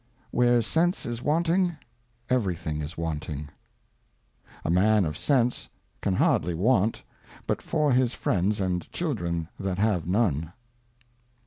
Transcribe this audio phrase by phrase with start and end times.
[0.31, 1.77] Where Sense is wanting,
[2.27, 3.49] every thing is wanting.
[4.65, 5.69] A Man of Sense
[6.01, 7.03] can hardly want,
[7.45, 10.53] but for his Friends and Children that have none.